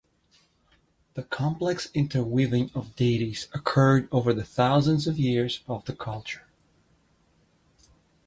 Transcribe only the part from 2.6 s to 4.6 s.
of deities occurred over the